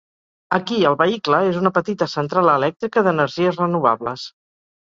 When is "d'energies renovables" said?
3.09-4.29